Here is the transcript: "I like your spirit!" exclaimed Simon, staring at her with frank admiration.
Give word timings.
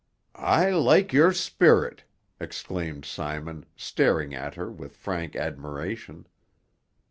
"I 0.33 0.71
like 0.71 1.13
your 1.13 1.31
spirit!" 1.31 2.05
exclaimed 2.39 3.05
Simon, 3.05 3.67
staring 3.75 4.33
at 4.33 4.55
her 4.55 4.71
with 4.71 4.95
frank 4.97 5.35
admiration. 5.35 6.25